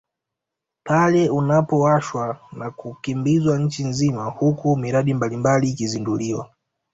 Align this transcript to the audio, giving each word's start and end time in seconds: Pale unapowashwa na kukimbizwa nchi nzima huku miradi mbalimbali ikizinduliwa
Pale 0.83 1.29
unapowashwa 1.29 2.39
na 2.51 2.71
kukimbizwa 2.71 3.57
nchi 3.59 3.83
nzima 3.83 4.25
huku 4.25 4.77
miradi 4.77 5.13
mbalimbali 5.13 5.69
ikizinduliwa 5.69 6.49